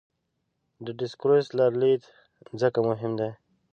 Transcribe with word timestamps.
د 0.85 0.87
ډسکورس 0.99 1.47
لرلید 1.59 2.01
ځکه 2.61 2.79
مهم 2.89 3.11
دی. 3.19 3.29